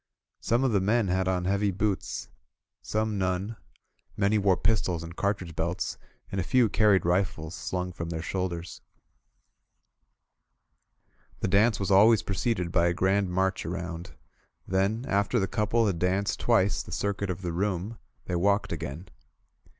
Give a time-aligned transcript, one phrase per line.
[0.39, 2.27] Some of the men had on heavy boots,
[2.81, 3.57] some none;
[4.17, 5.99] many wore pis tols and cartridge belts,
[6.31, 8.81] and a few carried rifles slung from their shoulders.
[11.41, 14.15] The dance was always preceded by a grand march around;
[14.67, 19.07] then, after the couple had danced twice the circuit of the room, they walked again.